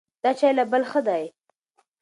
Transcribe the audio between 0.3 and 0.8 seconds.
چای له هغه